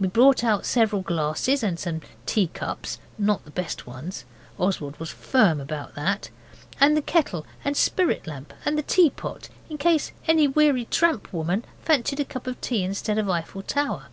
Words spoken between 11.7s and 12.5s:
fancied a cup